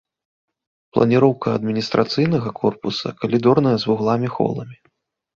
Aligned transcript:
Планіроўка 0.97 1.47
адміністрацыйнага 1.57 2.53
корпуса 2.59 3.07
калідорная 3.25 3.75
з 3.83 3.91
вуглавымі 3.91 4.29
холамі. 4.39 4.75